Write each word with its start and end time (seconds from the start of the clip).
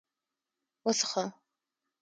_وڅښه! 0.85 1.23